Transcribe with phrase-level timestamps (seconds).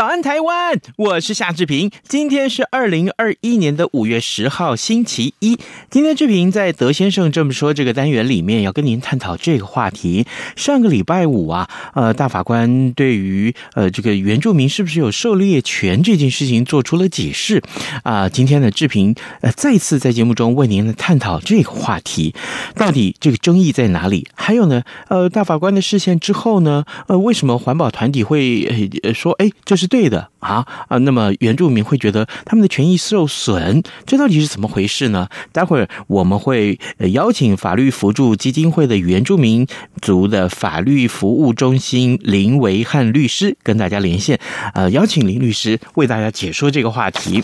[0.00, 0.80] 早安，台湾！
[0.96, 1.90] 我是夏志平。
[2.08, 5.58] 今天是二零二一年的五月十号，星期一。
[5.90, 10.26] 今天志平在德先生这么说这个单元里面要跟您探讨这个话题。
[10.56, 17.62] 上个礼拜五啊，呃，大法官对于呃这个原住民是不是有狩猎权这件事情做出了解释
[18.02, 22.34] 啊、今天呢，志平呃再次在节目中为您探讨这个话题，
[22.74, 24.26] 到底这个争议在哪里？
[24.34, 28.64] 还有呢，呃，大法官的视线之后呢，呃，为什么环保团体会
[29.02, 35.28] 呃说，哎，这是对的啊啊，那么原住民会觉得他们的权益受损，这到底是怎么回事呢？
[35.52, 36.78] 待会儿我们会
[37.12, 39.66] 邀请法律扶助基金会的原住民
[40.00, 44.38] 族的法律服务中心林维汉律师跟大家连线，
[44.72, 47.42] 呃，邀请林律师为大家解说这个话题。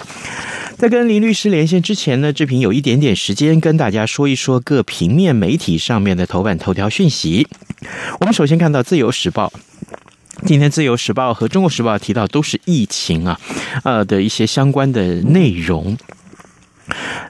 [0.79, 7.49] 在跟林律师连线之前呢，志平有一点点时间跟大家说一说各平面媒体上面的头版头条讯息。
[8.21, 9.53] 我们首先看到《自由时报》。
[10.45, 13.41] 今天《自由时报》和《中国时报》提到都是疫情啊，
[13.85, 15.97] 呃的一些相关的内容。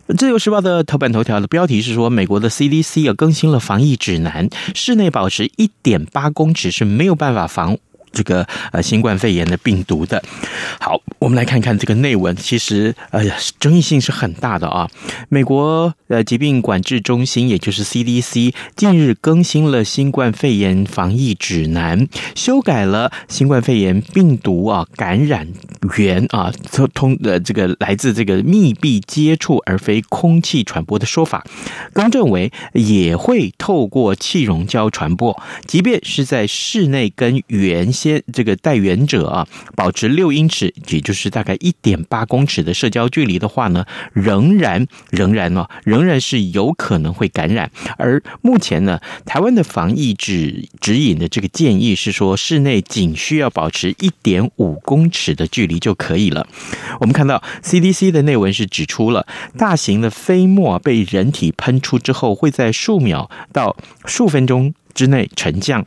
[0.17, 7.79] 《自由时报》的头版头条的标题是说，美国的 CDC 啊更新了防疫指南，室内保持一点八公尺是没有办法防。
[8.17, 10.23] 这个呃新冠肺炎的病毒的，
[10.81, 13.23] 好，我们来看看这个内文，其实呃
[13.61, 14.89] 争议性是很大的啊。
[15.29, 25.47] 美国呃疾病管制中心，也就是 CDC，近日更新了新冠肺炎防疫指南，修改了新冠肺炎病毒啊感染
[25.99, 31.45] 源啊通通的这个来自这个密闭接触而非空气传播的说法，
[31.93, 38.06] 更正为也会透过气溶胶传播，即便是在室内跟原先。
[38.33, 47.71] 这个带源者啊，保持六英尺，也就是大概一点八公尺的社交距离的话呢，仍然仍然呢，仍然是有可能会感染。
[47.99, 56.47] 而目前呢，台湾的防疫指指引的这个建议是说，室内仅需要保持一点五公尺的距离就可以了。
[57.01, 65.85] 我们看到 CDC 的内文是指出了，大型的飞沫被人体喷出之后，会在数秒到数分钟之内沉降。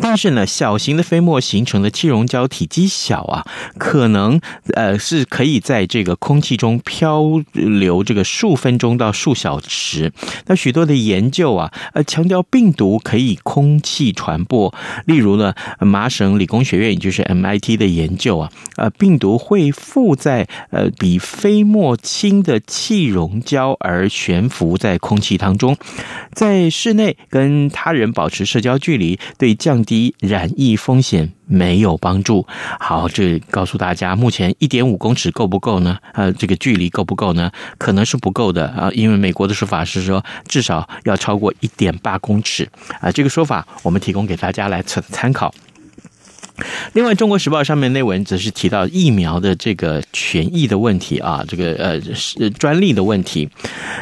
[0.00, 3.44] 但是呢，小型的飞沫形成的气溶胶体积小啊，
[3.76, 4.40] 可能
[4.74, 10.10] 呃是可以在这个空气中漂流这个数分钟到数小时。
[10.46, 14.74] 那许多的研究啊，呃强调病毒可以空气传播。
[15.04, 25.76] 例如呢，麻省理工学院也就是 MIT 的研究啊，呃病毒会附在呃比飞沫轻的气溶胶而悬浮在空气当中，
[26.32, 29.57] 在室内跟他人保持社交距离对。
[29.58, 32.46] 降低染疫风险没有帮助。
[32.78, 35.98] 好，这告诉大家，目前一点五公尺够不够呢？
[36.14, 37.50] 呃，这个距离够不够呢？
[37.76, 42.68] 可能是不够的啊，因为美国的说法是说至少要超过一点八公尺
[43.00, 43.10] 啊。
[43.10, 45.52] 这个说法我们提供给大家来参参考。
[46.92, 53.48] 另外，《中国时报》上面内文则是提到疫苗的这个权益的问题啊，这个呃专利的问题。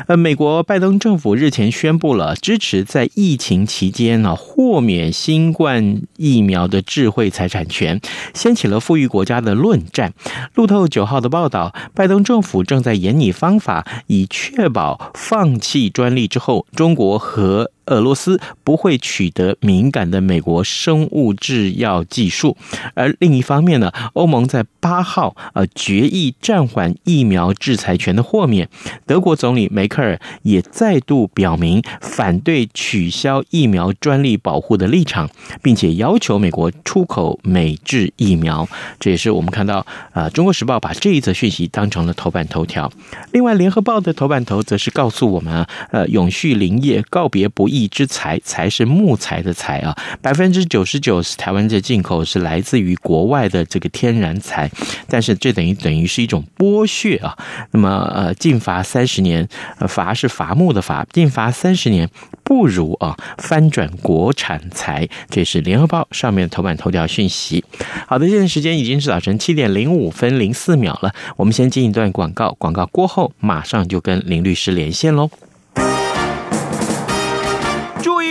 [0.06, 8.00] 呃，美国拜登政府日前宣布了支持在疫情期间呢豁免新冠疫苗的智慧财产权，
[8.34, 10.12] 掀起了富裕国家的论战。
[10.54, 22.56] 路透九号的报道，拜登政府正在研拟方法，以确保放弃专利之后，中国和俄罗斯不会取得敏感的美国生物制药技术，
[22.94, 28.68] 而另一方面呢，欧盟在八号呃决议暂缓疫苗制裁权的豁免。
[29.06, 35.30] 德国总理梅克尔也再度表明反对取消疫苗专利保护的立场，
[35.62, 38.68] 并且要求美国出口美制疫苗。
[38.98, 42.91] 这也是我们看到啊，《中国时报》把这一则讯息当成了头版头条。
[43.33, 47.75] 另外，《联合报》的头版头则是告诉我们，呃，永续林业告别不义。
[47.82, 54.70] 一之材，材是木材的材啊，百分之九十九是台湾的进口，是来自于国外的这个天然材，
[55.08, 57.36] 但是这等于等于是一种剥削啊。
[57.72, 59.46] 那么呃，禁伐三十年，
[59.88, 62.08] 伐是伐木的伐，禁伐三十年
[62.42, 65.08] 不如啊翻转国产材。
[65.28, 67.64] 这是联合报上面头版头条讯息。
[68.06, 75.30] 好的，现在时间已经是早晨七点零五分零四秒了，我们先进一段广告，广告过后马上就跟林律师连线喽。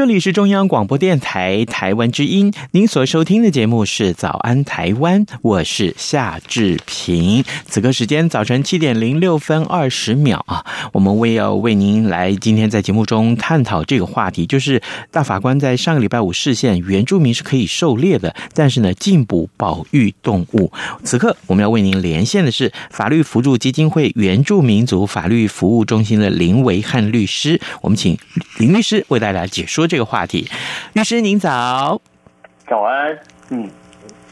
[0.00, 7.44] 这里是中央广播电台台湾之音，您所收听的节目是《早安台湾》，我是夏志平。
[7.66, 10.64] 此刻时间早晨七点零六分二十秒啊，
[10.94, 14.80] 我们为要为您来今天在节目中探讨这个话题，就是
[15.10, 20.72] 大法官在上个礼拜五释宪，原住民是可以狩猎的，但是呢禁捕保育动物。
[21.04, 28.16] 此刻我们要为您连线的是法律扶助基金会原住民族法律服务中心的林维汉律师，我们请
[28.56, 29.89] 林律师为大家解说。
[29.90, 30.48] 说这个话题，
[30.92, 32.00] 律师您早，
[32.68, 33.68] 早安，嗯，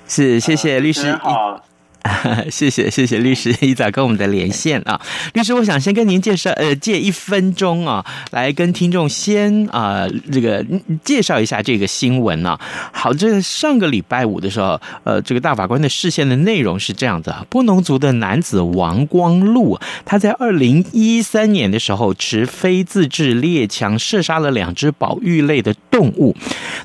[0.07, 1.13] 是谢谢律师。
[1.17, 1.61] 好。
[2.51, 5.01] 谢谢谢谢律师一早跟我们的连线啊，
[5.35, 10.65] 律师，我想先跟您介绍，呃，借一分钟啊，来跟听众先啊、呃，这个
[11.05, 12.61] 介绍一下这个新闻呢、啊。
[12.93, 26.37] 好，这上个礼拜五的时候，呃，这个大法官的视线的内容是这样子啊，布农族的男子王光禄，他在二零一三年的时候持非自制猎枪射杀了两只保育类的动物，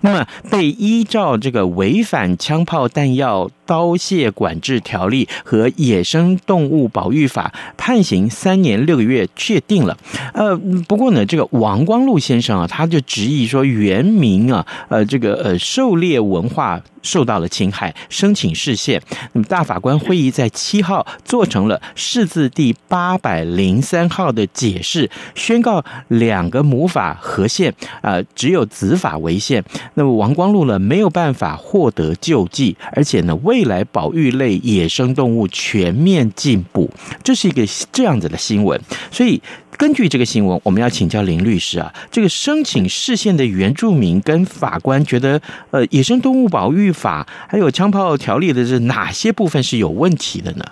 [0.01, 9.97] 那么被依照这个违反枪炮弹药刀械管制条例和野生动物保育法判刑三年六个月，确定了。
[10.33, 10.55] 呃，
[10.87, 16.81] 不过呢，这个王光禄先生啊，他就执意说，原民啊，呃，这个呃，狩猎文化。
[17.03, 19.01] 受到了侵害，申请释宪。
[19.33, 27.69] 那么大法官会议在七号做成了释字第八百零三号的解释，宣告两个母法合宪，
[27.99, 29.61] 啊、呃，只有子法违宪。
[29.95, 36.89] 那么王光禄呢，没有办法获得救济，而且呢，为未来保育类野生动物全面进步，
[37.23, 39.39] 这是一个这样子的新闻，所以。
[39.75, 45.41] 根据这个新闻，我们要请教林律师啊，这个申请释宪的原住民跟法官觉得，
[45.71, 50.63] 呃，野生动物保育法还有枪炮条例的这哪些部分是有问题的呢？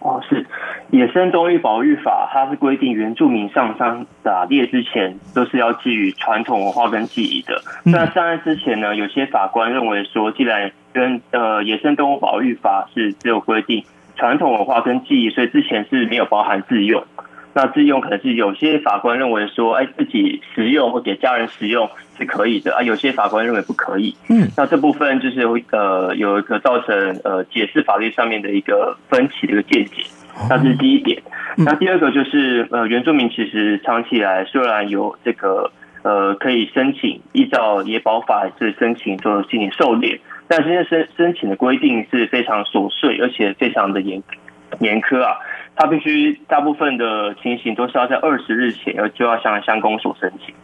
[0.00, 0.43] 哦，是
[0.94, 7.60] 野生动物保育法，它是规定原住民上山打猎之前都是要基于传统文化跟记忆的。
[7.82, 13.82] 那上岸之前呢，有些法官认为说，既然跟呃野生动物保育法是只有规定
[14.14, 17.02] 传统文化跟记忆，所以之前是没有包含自用。
[17.54, 24.16] 那自用可能是有些法官认为说，哎，自己食用或给家人食用是可以的啊，有些法官认为不可以。
[24.28, 30.02] 嗯，那这部分就是呃有一个造成呃解释法律上面的一个分歧的一个见解，
[30.50, 31.22] 那这是第一点。
[31.56, 35.70] 那第二个就是呃原住民其实长期以来虽然有这个
[36.02, 44.20] 呃可以申请依照野保法是申请做进行狩猎，但是现在申申请的规定是非常琐碎，而且非常的严
[44.80, 45.36] 严苛啊。
[45.76, 50.54] 他必须大部分的情形都是要在二十日前要就要向乡公所申请，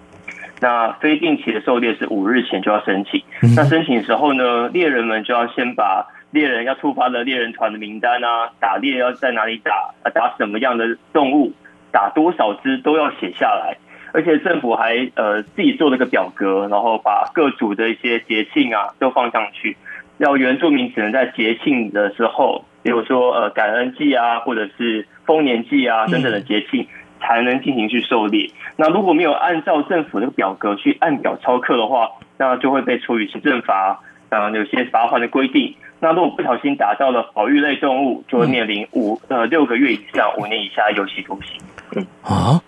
[0.60, 3.20] 那非定期的狩猎是五日前就要申请。
[3.56, 11.52] 那申请的时候呢，猎人们就要先把猎人要出发的猎人团的名单啊，打猎要在哪里打，打什么样的动物，
[11.90, 13.76] 打多少只都要写下来，
[14.12, 19.76] 而且政府还呃自己做了个表格，然后把各组的一些节庆啊都放上去，
[20.18, 22.64] 要原住民只能在节庆的时候。
[22.82, 26.86] 比如说，呃，感恩祭啊，或者是丰年祭啊等等的节庆，
[27.20, 28.50] 才能进行去狩猎。
[28.76, 32.08] 那如果没有按照政府的表格去按表操课的话，
[32.38, 35.74] 那就会被处以行政罚，啊，有些罚款的规定。
[36.00, 41.60] 那如果不小心打到了保育类动物，就会面临五呃六个月以上五年以下有期徒刑。
[41.96, 42.60] 嗯啊。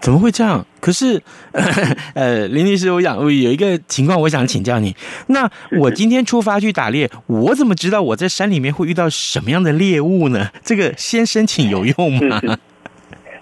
[0.00, 0.64] 怎么会这样？
[0.80, 1.22] 可是，
[2.14, 4.96] 呃，林律师，我想我有一个情况，我想请教你。
[5.26, 10.48] 那我今天出发去打猎，我怎么知道我在山里面会遇到什么样的猎物呢？
[10.62, 12.40] 这个先申请有用吗？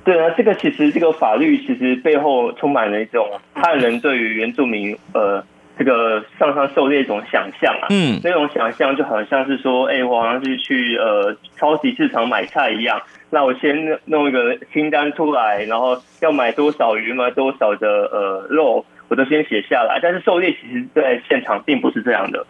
[0.05, 5.45] 对啊，这个其实这个法律其实背后充满了一种汉人对于原住民呃
[5.79, 7.87] 这个上山狩猎一种想象啊。
[7.91, 13.01] 嗯，那种想象就好像是说，哎，我好像是去呃超级市场买菜一样。
[13.31, 20.01] 那我先弄一个清单出来，然后要买多少鱼，买多少的呃肉，我都先写下来。
[20.03, 22.47] 但是狩猎其实在现场并不是这样的，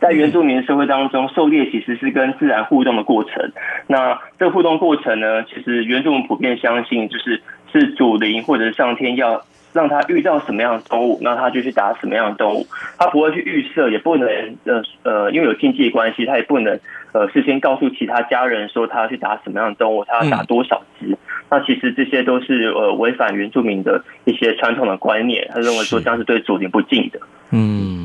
[0.00, 3.52] 在原住民社会当中，狩猎其实是跟自然互动的过程。
[3.86, 9.44] 那这个互动过程呢，其实原住民普遍相信，就是是主灵或者是上天要。
[9.76, 12.66] 让他遇到什么样的动物，那他就去打什么样的动物。
[12.98, 14.26] 他不会去预设，也不能
[14.64, 16.80] 呃呃，因为有经济关系，他也不能
[17.12, 21.06] 呃事先告诉其他家人说他要去打什么样的动物，他要打多少只。
[21.06, 21.16] 嗯、
[21.50, 25.46] 那其实这些都是呃违反原住民的一些传统的观念。
[25.52, 27.20] 他认为说这样是对祖灵不敬的。
[27.50, 27.95] 嗯。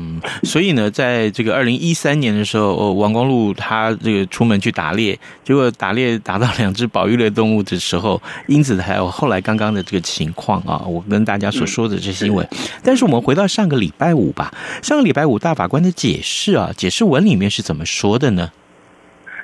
[0.42, 12.46] 所以呢，在这个二零一三年的时候，王光禄他这个出门去打猎，结果打猎打到两只保育类动物的时候，因此还有后来刚刚的这个情况啊，我跟大家所说的这些新闻。
[12.82, 14.52] 但是我们回到上个礼拜五吧，
[14.82, 18.50] 上个礼拜五大法官的解释啊，解释文里面是怎么说的呢？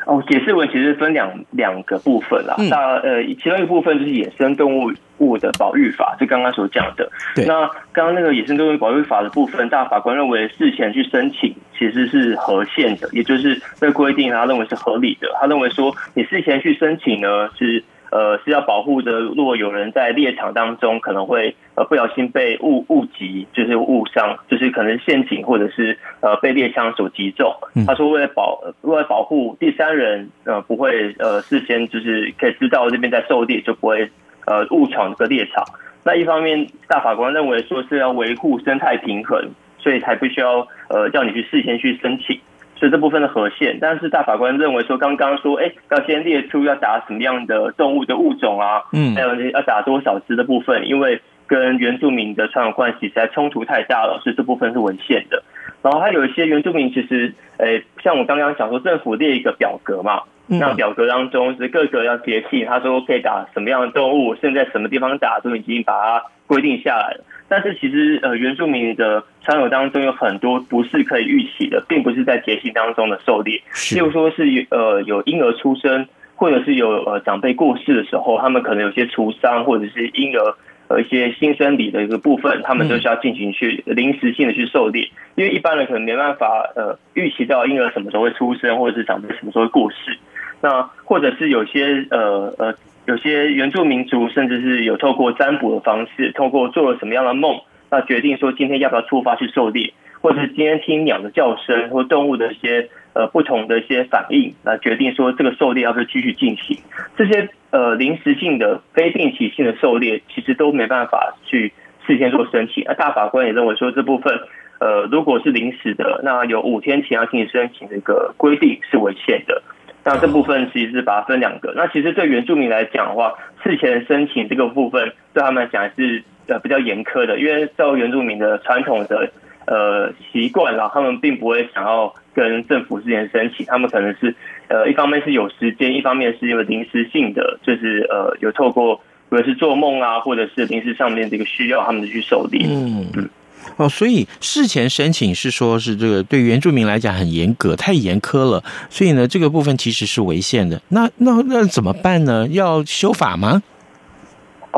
[0.08, 2.56] 哦，解释文其实分两两个部分啦。
[2.70, 7.10] 那呃，其中一个部分就是野生动物物的保育法，就刚刚所讲的。
[7.34, 7.44] 对。
[7.44, 15.28] 那刚刚那个野生动物保育法的部分，大法官认为事前去申请其实是合宪的，也就是这规定，他认为是合理的。
[15.38, 17.84] 他认为说，你事前去申请呢是。
[18.10, 19.20] 呃，是要保护的。
[19.20, 27.54] 如果有人在猎场当中可能会呃不小心被误误击，就是误伤，就是可能陷阱或者是呃被猎枪所击中。
[27.86, 34.10] 他说为了保为了保护第三人呃不会呃事先就是可以知道这边在狩猎，就不会
[34.46, 35.64] 呃误闯这个猎场。
[36.04, 42.40] 那一方面，大法官认为说是要维护生态平衡，所以才不需要呃叫你去事先去申请。
[42.78, 55.42] 所以这部分的合宪，但是大法官认为说，刚刚说，哎，要先列出要打什么样的动物的物种啊，嗯，还有要打多少只的部分，因为跟原住民的传统关系实在冲突太大了，所以这部分是违宪的。
[55.82, 67.24] 然后还有一些原住民其实，哎，像我刚刚讲说，政府列一个表格嘛，那表格当中是各个要节气，他说可以打什么样的动物，现在什么地方打，都已经把它规定下来了。
[67.48, 73.62] 但是其实呃，原住民的传统当中有很多不是可以预期的，并不是在节气当中的狩猎，
[73.94, 80.54] 例如说是呃有婴儿出生，或者是有呃长辈过世的时候，他们可能有些除丧，或者是婴儿
[80.88, 90.18] 呃一些新生理的一个部分，他们都需要进行去临时性的去狩猎，因为一般人可能没办法呃预期到婴儿什么时候会出生，或者是长辈什么时候会过世，
[90.60, 92.74] 那或者是有些呃呃。
[93.06, 97.58] 有些原住民族甚至是有透过占卜的方式，透过做了什么样的梦，
[97.90, 106.78] 那决定说今天要不要出发去狩猎，或者是今天听鸟的叫声或动物的一些呃不同的一些反应，那决定说这个狩猎要不要继续进行。
[107.16, 111.72] 这些呃临时性的、非定期性的狩猎，其实都没办法去
[112.06, 112.84] 事先做申请。
[112.86, 114.38] 那大法官也认为说这部分
[114.80, 119.62] 呃如果是临时的，那有五天前要进行申请的一个规定是违宪的。
[120.04, 121.74] 那这部分其实是把它分两个。
[121.76, 129.30] 那其实对原住民来讲的话，事前申请这个部分对他们来讲是呃比较严苛的，因为照原住民的传统的
[129.66, 134.34] 呃习惯啦，他们并不会想要跟政府之前申请，他们可能是
[134.68, 138.96] 呃一方面是有时间，一方面是因为临时性的，就是呃有透过
[139.30, 142.66] 无论是做梦啊，或者是临时上面这个需要，他们就去受理。
[142.68, 143.28] 嗯嗯。
[143.76, 148.62] 哦，所以事前申请是说，是这个对原住民来讲很严格，太严苛了。
[148.88, 150.80] 所以呢，这个部分其实是违宪的。
[150.88, 152.46] 那那那怎么办呢？
[152.48, 153.62] 要修法吗？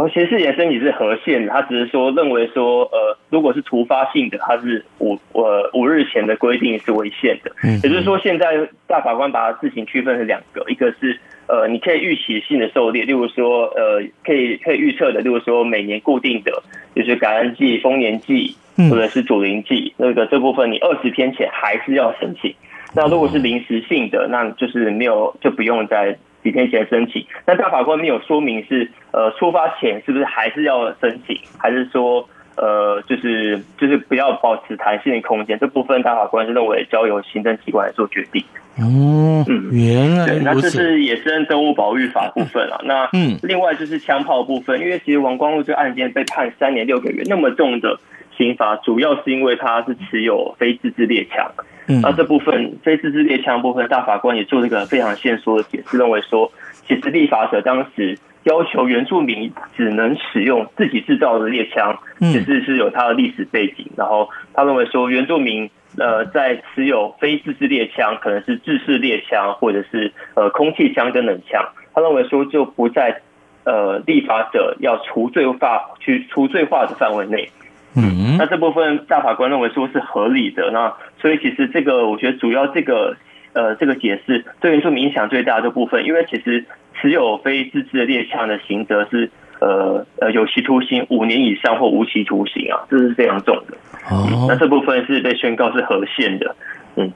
[0.01, 7.53] 哦，其实事前申请是合宪的，他只是说认为说，呃，如果是突发性的，他是五呃五日前的规定是违宪的。
[7.63, 16.63] 嗯，也就是说，现在大法官把它自行区分成两个，一个是呃你可以预期性的狩猎，例如说呃可以可以预测的，例如说每年固定的，
[16.95, 18.57] 就是感恩季、丰年祭。
[18.89, 22.55] 或者是祖灵祭，那个这部分你二十天前还是要申请。
[22.95, 27.27] 那如果是临时性的，那就是没有就不用在几天前申请。
[27.47, 35.59] 那大法官没有说明是呃出发前是不是还是要申请，还是说呃就是就是不要保持弹性的空间？
[35.59, 38.45] 这部分大法官是认为交由行政机关来做决定。
[38.79, 42.81] 哦，嗯，原来对，那这是野生动物保育法部分啊。
[42.85, 47.99] 那嗯，另外就是枪炮部分，因为其实王光禄这个案件被判三年六个月，那么重的。
[48.39, 51.53] 刑罚主要是因为他是持有非自制猎枪，
[51.91, 56.53] 嗯，那这部分非自制猎枪部分，大法官也做了一个非常线索的解释，认为说，
[56.87, 63.91] 其实立法者当时要求原住民只能使用自己制造的猎枪，其实是有它的历史背景。
[63.97, 65.69] 然后他认为说，原住民
[65.99, 73.21] 呃在持有非自制猎枪，可能是制式猎枪或者是呃空气枪跟冷枪，他认为说就不在
[73.65, 77.51] 呃立法者要除罪化去除罪化的范围内。
[77.95, 83.17] 嗯，那这部分大法官认为说是合理的，那所以其实这个我觉得主要这个
[83.53, 86.65] 呃这个解释对原住民影响最大的部分，因为其实
[87.01, 89.31] 持有非自制的猎枪的刑责是
[89.61, 93.77] 呃呃有期徒刑五年以上或无期徒刑啊，这是非常重的。
[94.09, 96.55] 哦、嗯，那这部分是被宣告是合宪的。
[96.95, 97.13] 嗯，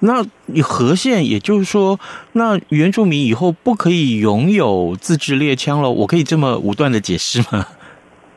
[0.00, 1.98] 那你合宪，也就是说，
[2.32, 5.90] 那原住民以后不可以拥有自制猎枪了？
[5.90, 7.64] 我可以这么武断的解释吗？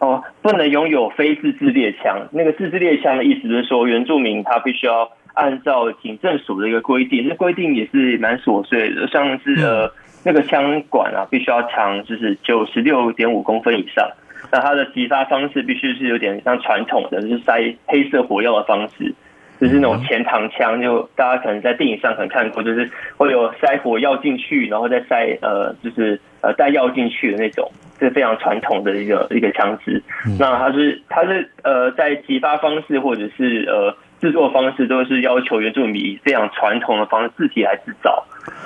[0.03, 2.27] 哦，不能拥有非自制猎枪。
[2.31, 9.89] 那个自制猎枪的意思就是说，原住民他必须要按照警政署的一个规定，这规定也是蛮琐碎的，像是呃
[10.25, 14.09] 那个枪管啊，必须要长就是九十六点五公分以上。
[14.51, 19.15] 那它的击发方式必须是有点像传统的，就是塞黑色火药的方式，
[19.59, 27.71] 就是那种钱膛枪，就大家可能在电影上可能看过，就是会有塞火药进去，然后再塞呃就是呃带药进去的那种。
[27.99, 30.03] 是非常传统的一个一个枪支，
[30.37, 38.25] 那它是它是呃在击发方式或者是呃制作方式都是要求原住民以非常传统的方式自己来制造，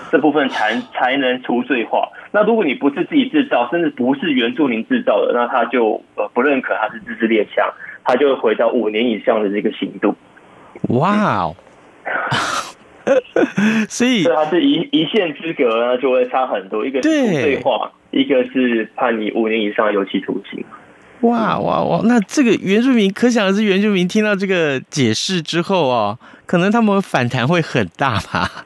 [0.10, 2.10] 这部分才才能除罪化。
[2.32, 7.72] 那如果你不是自己制造，甚至不是原住民制造的，那他就呃不认可它是自制猎枪，
[8.06, 10.16] 他就会回到五年以上的这个刑度。
[10.90, 11.56] 哇哦！
[13.88, 16.86] 所以它是一一线之隔呢，就会差很多。
[16.86, 17.92] 一个是对话。
[18.12, 20.64] 一个是判你五年以上有期徒刑。
[21.22, 22.02] 哇哇哇！
[22.06, 28.66] 那这个原住民，可想而知，原住民听到这个解释之后哦，可能他们反弹会很大吧？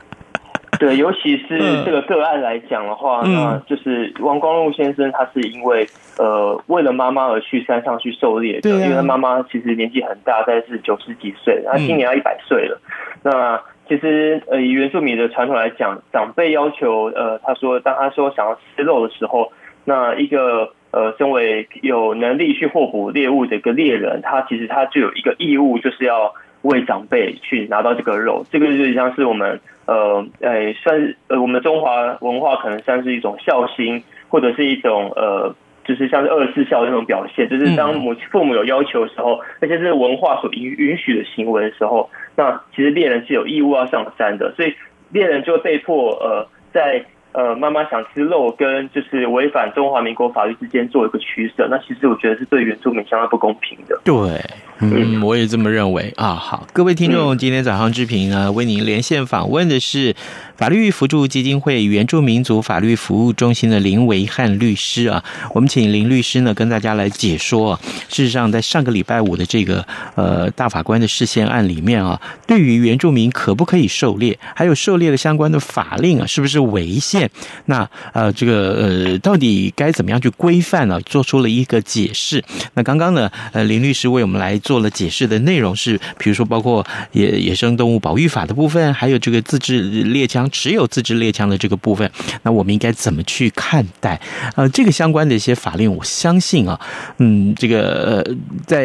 [0.82, 12.82] 对，尤其是这个个案来讲的话，嗯、那就是王光禄先生，他是因为呃为了妈妈而去山上去狩猎的，因为他妈妈其实年纪很大，大概是九十几岁，他今年要一百岁了。
[13.22, 19.52] 嗯、那其实，呃，以原住民的传统来讲，长辈要求，呃，他说，当他说想要吃肉的时候，
[19.86, 26.34] 那一个，呃，身为有能力去获捕猎物的一个猎人，他其实他就有一个义务，就是要
[26.64, 28.46] 为长辈去拿到这个肉。
[28.52, 35.56] 这个就像是我们，呃，哎，算是，呃，我们的中华文化可能算是一种孝心，或者是一种，呃。
[35.84, 44.76] 就是像是二十四孝的那种表现，就是当母父母有要求的时候，而且是文化所允允许的行为的时候，那其实猎人是有义务要上山的，所以
[45.10, 47.04] 猎人就被迫呃在。
[47.34, 54.00] 呃，妈妈想吃肉，跟就是违反中华民国法律之间做一个取舍，那其实我觉得是对原住民相当不公平的。
[54.04, 54.44] 对，
[54.80, 56.36] 嗯，我也这么认为啊。
[56.36, 60.14] 好，各位听众，今天早上志平呢，为您连线访问的是
[60.58, 65.24] 法律扶助基金会原住民族法律服务中心的林维汉律师啊。
[65.54, 67.72] 我们请林律师呢跟大家来解说。
[67.72, 77.21] 啊事实上，在上个礼拜五的这个呃大法官的释宪案里面啊，对于原住民可不可以狩猎，还有狩猎的相关的法令啊，是不是违宪？
[77.66, 81.00] 那呃，这个呃，到底该怎么样去规范呢？
[81.02, 82.44] 做出了一个解释。
[82.74, 92.10] 那刚刚呢，呃，林律师为我们来做了解释的内容是，比如说包括野野生动物保育法的部分，还有这个自制猎枪持有自制猎枪的这个部分。
[92.44, 94.20] 那我们应该怎么去看待？
[94.56, 96.80] 呃，这个相关的一些法令，我相信啊，
[97.18, 98.84] 嗯，这个呃，在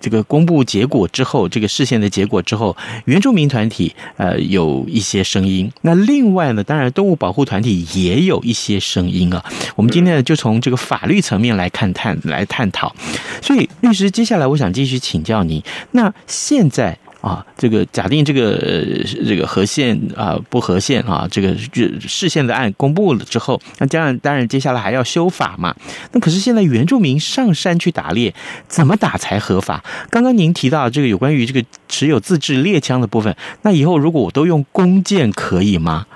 [0.00, 5.70] 这个公布结果之后，这个释宪的结果之后，原住民团体呃有一些声音。
[5.82, 7.51] 那另外呢，当然动物保护团。
[7.52, 9.44] 团体也有一些声音啊，
[9.76, 12.96] 我们今天呢就从这个法律层面来看探来探讨。
[13.42, 18.56] 所以律师，接下来我想继续请教您，那现在啊，这个假定这个
[19.28, 21.54] 这个合宪啊不合宪啊，这个
[22.00, 25.76] 释宪的案公布了之后，那当然当然接下来还要修法嘛。
[26.12, 28.34] 那可是现在原住民上山去打猎，
[28.66, 29.84] 怎么打才合法？
[30.08, 36.06] 刚刚您提到这个有关于这个持有自制猎枪的部分，那以后如果我都用弓箭可以吗？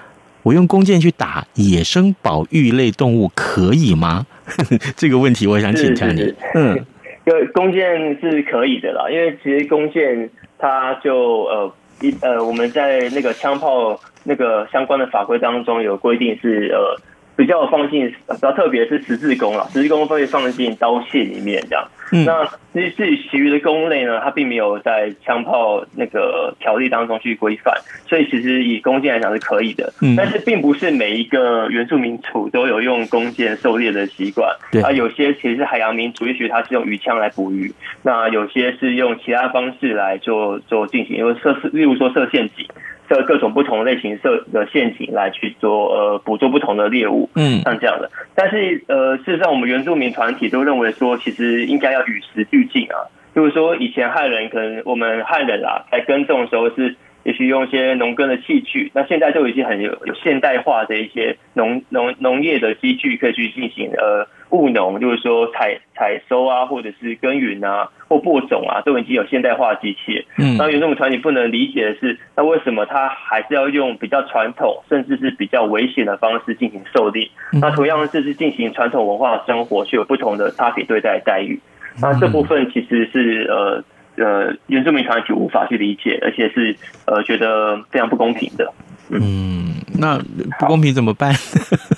[0.47, 4.25] 我用弓箭去打野生保育类动物可以吗？
[4.97, 6.23] 这个问题我想请教你。
[6.55, 6.79] 嗯，
[7.27, 17.01] 因为弓箭是可以的啦，因为其实弓箭它就呃一呃我们在那个枪炮那个相关的法规当中有规定是呃。
[17.37, 21.87] 比较放进，比较特别是十字弓了，十字弓会放进刀械里面这样。
[22.13, 27.75] 嗯、那至于至于其余的弓类呢，它并没有在枪炮那个条例当中去规范，
[28.09, 29.93] 所以其实以弓箭来讲是可以的。
[30.01, 34.49] 嗯、但是并不是每一个原住民族都有用弓箭狩猎的习惯。
[34.71, 42.67] 对啊，有些其实是海洋民族，也许它是用鱼枪来捕鱼，那有些是用其他方式来做做进行，因为设例如说设陷阱。
[43.09, 48.11] 设各种不同类型设的陷阱来去做呃捕捉不同的猎物，嗯，像这样的。
[48.35, 53.11] 但是呃，事实上我们原住民团体都认为说，其实应该要与时俱进啊。
[53.35, 58.91] 就是说，以前汉人可能我们汉人啊，在耕种的时候是也许用一些农耕的器具。
[58.95, 70.27] 那现在就已经很有有现代化的一些农农农业的机具可以去进行呃务农，就是说采采收啊，或者是耕耘啊，或播种啊，都已经有现代化的机器。
[70.39, 77.29] 嗯，那原住民团体不能理解的是，那为什么他还是要用比较传统，甚至是比较危险的方式进行狩猎？
[77.61, 81.61] 那同样这是进行传统文化的生活，却有不同的差别对待待遇。
[82.01, 83.85] 那这部分其实是呃。
[84.19, 88.73] 呃，原住民团体无法去理解，而且是呃觉得非常不公平的。
[89.11, 90.19] 嗯，嗯，那
[90.59, 91.35] 不公平怎么办？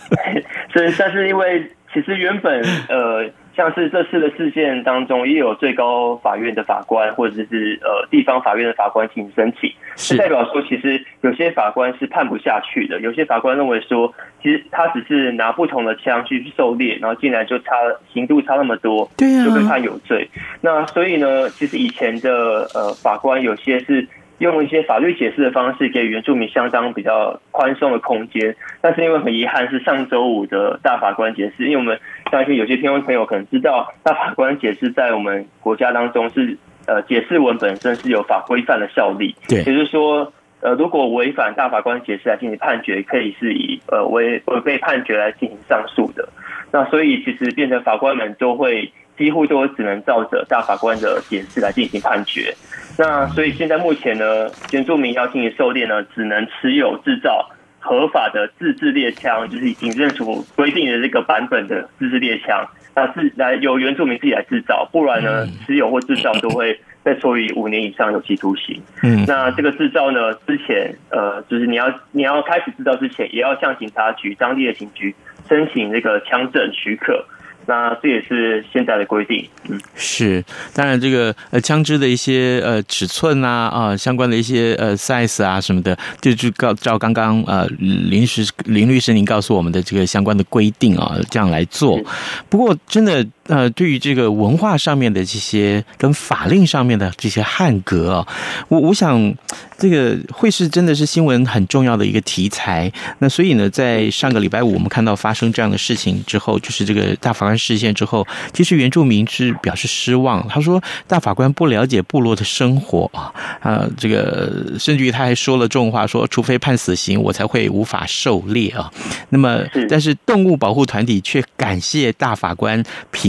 [0.73, 3.31] 所以，但是因为其实原本呃。
[3.59, 13.01] 像是这次的事件当中，也有最高法院的法官或者是呃地方法院的法官进行申请，是代表说，其实有些法官是判不下去的。
[13.01, 17.73] 有些法官认为说，其实他只是拿不同的枪去狩猎，然后竟然就差
[18.14, 20.31] 刑度差那么多，对啊，就被判有罪。
[20.61, 24.07] 那所以呢，其实以前的呃法官有些是。
[24.38, 31.99] 用一些法律解释的方式给原住民相当比较宽松的空间，但是因为很遗憾是上周五的大法官解释，因为我们
[32.31, 46.29] 相信有些听众朋友可能知道，大法官解释在我们国家当中是呃解释文本身是有法规范的效力，对，也就是说呃如果违反大法官解释来进行判决，可以是以呃违违背判决来进行上诉的，
[46.73, 48.93] 那所以其实变成法官们都会。
[49.19, 52.55] 几乎都只能照着大法官的解释来进行判决。
[52.97, 57.51] 那所以现在目前呢，原住民要进行狩猎呢，只能持有制造
[57.88, 68.83] 合法的自制猎枪，就是已经认出规定的这个版本的自制猎枪，那是来由原住民自己来制造，不然呢，持有或制造都会被处以五年以上有期徒刑。
[69.03, 75.14] 嗯，那这个制造呢，之前呃，就是你要你要开始制造之前，也要向警察局当地的警局
[75.48, 77.24] 申请这个枪证许可。
[77.69, 92.01] 那这也是现在的规定，嗯，是，当然这个呃枪支的一些呃尺寸啊啊相关的一些呃 size 啊什么的，就就告照刚刚呃林律师林律师您告诉我们的这个相关的规定啊，这样来做。
[92.49, 98.27] 不过真的呃对于这个文化上面的这些跟法令上面的这些汉格啊，
[98.69, 99.35] 我我想
[99.77, 102.91] 这个会是真的是新闻很重要的一个题材。
[103.19, 107.59] 那所以呢，在上个礼拜五我们看到发生这样的事情之后，就是这个大法官。
[107.59, 110.47] 事件之后，其实原住民是表示失望。
[110.49, 118.91] 他说：“大法官不了解部落的生活啊，啊，这个甚至于他还说了重话，说除非判死刑，我才会无法狩猎啊。
[119.31, 122.83] 那么，但是动物保护团体却感谢大法官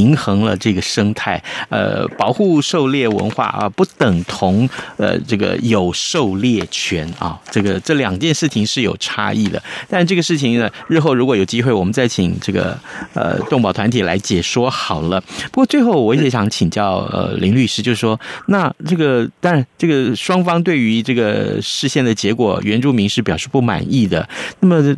[0.09, 1.41] 平衡了这个生态。
[1.69, 7.39] 呃，保护狩猎文化啊，不等同呃这个有狩猎权啊。
[7.51, 9.61] 这个这两件事情是有差异的。
[9.89, 12.77] 但这个事情呢，日后如果有机会，我们再请这个
[13.13, 15.19] 呃动保团体来。”解说好了，
[15.49, 24.27] 不过最后我也想请教呃林律师，就是说，那这个当然这个双方对于这个事件的结果，原住民是表示不满意的。
[24.59, 24.95] 那么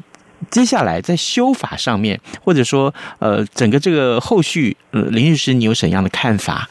[0.50, 6.68] 接下来在修法上面，或者说呃整个这个后续，呃林律师你有什么样的看法？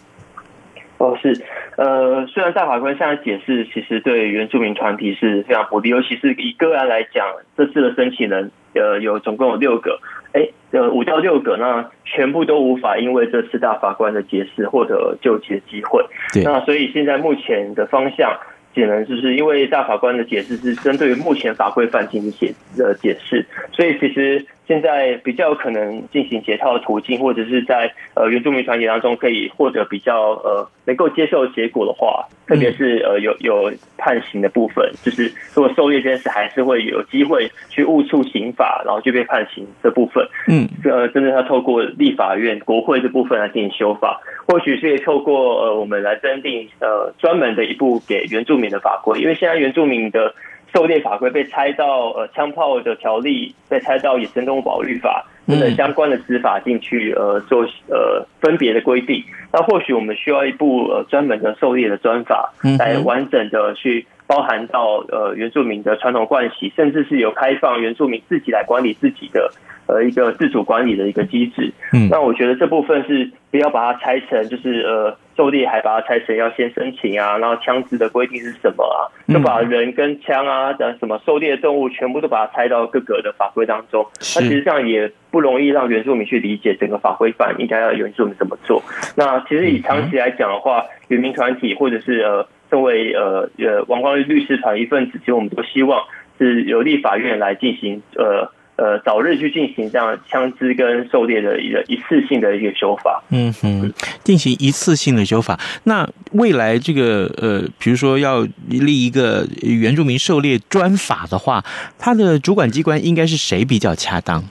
[0.99, 1.41] 哦，是
[1.77, 7.25] 呃，虽然大法官现在解释其实对原住民团体是非常不利，尤其是以个案来讲，
[7.57, 9.99] 这次的申请人呃有总共有六个。
[10.33, 16.05] 哎，呃，五到六个，那全部都无法因为这次大法官的解释获得救济的机会。
[16.33, 18.39] 对，那所以现在目前的方向，
[18.75, 20.57] 只能就是因为大法官的解释。
[20.57, 24.47] 是针对于目前法规范进行解的解释，所以其实。
[24.71, 50.33] 现在比较有可能进行解套的途径，或者是在呃原住民团体当中可以获得比较呃能够接受的结果的话，特别是呃有有判刑的部分，就是如果狩猎这件事还是会有机会去误触刑法，然后就被判刑这部分，嗯，呃，真的要透过立法院国会这部分来进行修法，或许是也透过呃我们来增订呃专门的一部给原住民的法规，因为现在原住民的。
[50.73, 59.25] 狩猎法规被拆到呃枪炮的条例，被拆到野生动物保育法等等相关的执法进去呃做呃分别的规定。
[59.53, 69.51] 那或许我们需要一部呃专门的狩猎的专法，来完整的去包含到呃原住民的传统惯习，甚至是有开放原住民自己来管理自己的
[69.91, 71.73] 呃一个自主管理的一个机制。
[71.93, 75.17] 嗯，那我觉得这部分是不要把它拆成就是呃。
[75.37, 79.09] 狩猎还把它拆成要先申请啊，然后枪支的规定是什么啊？
[79.27, 84.07] 就把人跟枪啊的什么狩猎动物全部都把它拆到各个的法规当中。
[84.37, 88.83] 那其实这样也不容易让原住民去理解整个法规范应该要原住民怎么做。
[89.17, 96.05] 那其实以长期来讲的话，原民团体或者是呃，作为呃呃王光律律师团一份子，其实我们都希望
[96.37, 98.53] 是由立法院来进行呃。
[98.81, 103.23] 呃早日去进行这样枪支跟狩猎的一个一次性的一个修法。
[103.29, 103.93] 嗯哼，
[104.25, 105.61] 进行一次性的修法。
[105.85, 111.63] 那未来这个呃，比如说要立一个原住民狩猎专法的话，
[111.99, 114.43] 它的主管机关应该是谁比较恰当？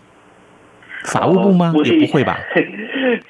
[1.05, 1.73] 法务部吗？
[1.83, 2.37] 也不会吧。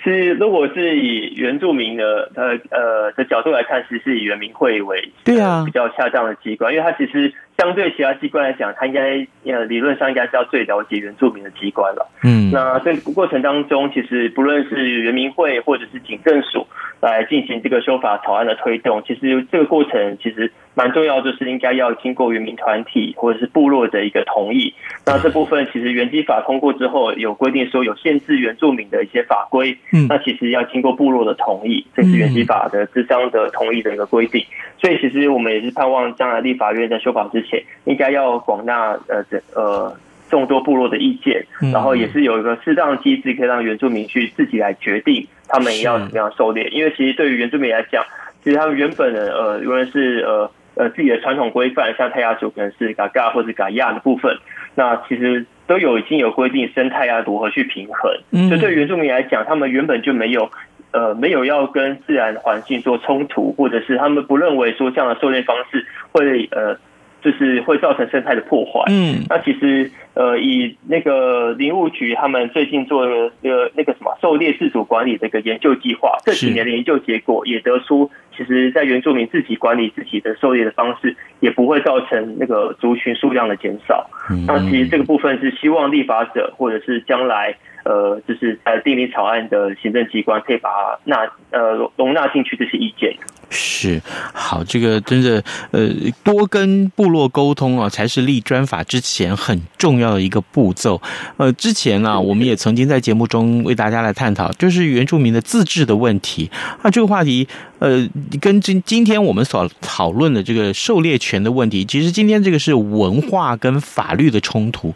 [0.03, 12.09] 是，如果是以原住民的呃呃的角度来看，其实是以原民会为对啊比较恰当的机关，因为它其实相对其他机关来讲，它应该呃理论上应该是要最了解原住民的机关了。
[12.23, 16.65] 嗯，那在过程当中，其实不论是原民会或者是警政署
[17.01, 24.73] 来进行这个修法草案的推动，其实这个过程其实蛮重要，就是应该要经过原民团体或者是部落的一个同意。
[25.05, 29.68] 那这部分其实原基法通过之后，有规定说有限制原住民的一些法规。
[29.91, 34.45] 嗯，那其实要经过部落的同意，这是原基法的咨商的同意的一个规定。
[34.77, 39.95] 所以其实我们也是盼望将来立法院在修法之前，应该要广纳呃这呃
[40.29, 46.69] 众多部落的意见，然后也是有一个适当的机制，可以让原住民去自己来决定他们要怎么样狩猎。
[46.69, 48.03] 因为其实对于原住民来讲，
[48.43, 54.37] 其实他们原本的呃无论是呃呃自己的传统规范，像泰雅族可能是嘎嘎或者嘎亚的部分，
[54.75, 55.45] 那其实。
[55.69, 60.49] 都有已经有规定生态要如何去平衡，嗯，就对原住民来讲，他们原本就没有
[60.91, 66.75] 呃没有要跟自然环境做冲突，或者是他们不认为说这样的狩猎方式会呃
[67.21, 68.81] 就是会造成生态的破坏。
[68.89, 84.09] 嗯，那其实呃以那个林务局他们最近做的那个那个什么狩猎自主管理的一个研究计划，这几年的研究结果也得出，其实在原住民自己管理自己的狩猎的方式，也不会造成那个族群数量的减少。
[84.45, 87.55] 那其实这个部分是希望立法者或者是将来
[87.85, 93.15] 呃，就是呃订立草案的行政机关可以把它纳呃容纳进去这些意见。
[93.49, 93.99] 是，
[94.31, 95.89] 好，这个真的呃，
[96.23, 101.01] 多跟部落沟通啊，才是立专法之前很重要的一个步骤。
[101.37, 106.49] 呃，之前啊，我们也曾经在节目中为大家来探讨，就是原住民的自治的问题
[106.81, 107.47] 啊，这个话题。
[107.79, 108.07] 呃，
[108.39, 114.93] 跟今今天我们所讨论的这个狩猎权的问题，其实今天这个是文化跟法律的冲突。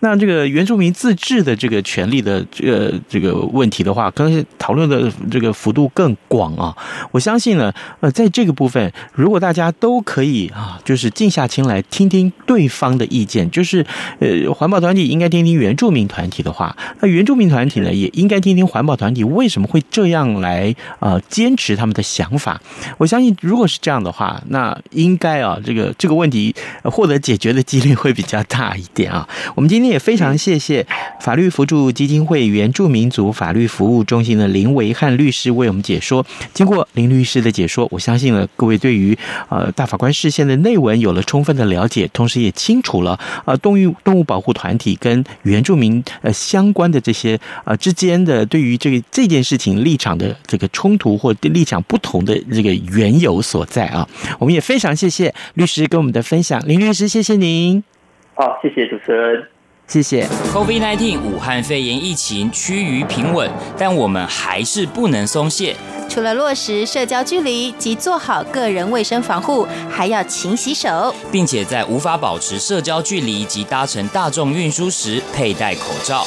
[0.00, 6.76] 那这个原住民自治的这个权利的这个这个问题的话，可能讨论的这个幅度更广啊。
[7.10, 13.86] 我相信呢，呃，在这个部分，如果大家都可以啊，就是静下心来听听对方的意见，就是
[14.18, 22.58] 呃，环保团体应该听听原住民团体的话，那原住民团体呢，也应该听听环保团体为什么会这样来啊坚持他们的想想法，
[22.96, 29.28] 我相信如果是这样的话，那应该啊，这个这个问题获得解决的几率会比较大一点啊。
[29.54, 30.86] 我们今天也非常谢谢
[31.20, 36.24] 法律扶助基金会原住民族法律服务中心的林维汉律师为我们解说。
[36.54, 39.16] 经过林律师的解说，我相信呢，各位对于
[39.50, 52.13] 呃大法官释宪的内文有了充分的了解，同时也清楚了啊，动物动物保护团体跟原住民呃相关的这些呃之间的对于这个这件事情立场的这个冲突或立场不同。
[52.22, 54.06] 的这个缘由所在啊，
[54.38, 57.82] 我们也非常谢谢律师跟我们的分享，林律师，谢谢您。
[58.34, 59.48] 好，谢谢主持人，
[59.86, 60.28] 谢谢。
[60.52, 65.74] COVID-19 武汉肺炎疫情趋于平稳，但我们还是不能松懈。
[66.06, 76.24] 除了落实社交距离及做好个人卫生防护，还要勤洗手，并且在无法保持社交距离及搭乘大众运输时佩戴口罩。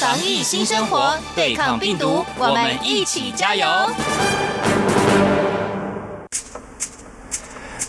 [0.00, 3.66] 防疫新生活，对抗病毒，我们一起加油。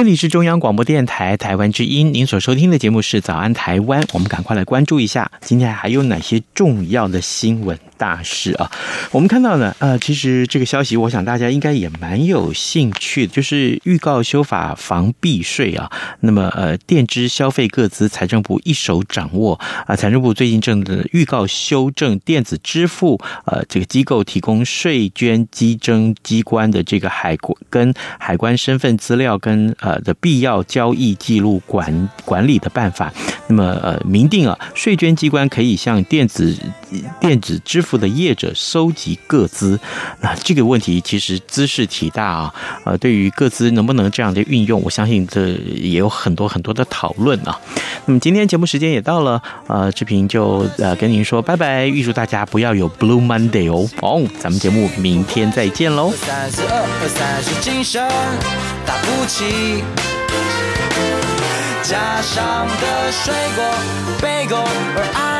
[0.00, 7.78] 这里是中央广播电台台湾之音，您所收听的节目是《早安台湾》，我们赶快来关注一下，今天还有哪些重要的新闻。
[8.00, 8.64] 大事啊？
[9.12, 15.92] 我们看到呢，呃，其实这个消息，我想大家应该也蛮有兴趣的，就是预告修法防避税啊。
[16.20, 19.94] 那么，呃，电支消费各资，财政部一手掌握啊。
[19.94, 29.76] 财政部最近正的预告修正电子支付，呃，这个机构提供税捐稽征机关的这个海关跟海关身份资料跟。
[29.80, 33.12] 呃的必要交易记录管管理的办法。
[33.48, 36.56] 那么呃，明定啊，税捐机关可以向电子
[37.20, 39.78] 电子支付的业者收集个资。
[40.20, 42.54] 那这个问题其实姿势体大啊。
[42.84, 47.58] 呃，对于个资能不能这样的运用，我相信这也有很多很多的讨论啊。
[48.06, 53.88] 那么今天节目时间也到了，呃，志平就呃跟您说拜拜，预祝大家不要有 Blue Monday 哦。
[54.00, 56.12] 哦，咱们节目明天再见喽。
[56.16, 58.06] 三十二和三十精神
[58.86, 59.84] 打不起，
[61.82, 63.64] 加上的水果
[64.20, 64.58] 贝果
[64.96, 65.39] 而 Ice Tea，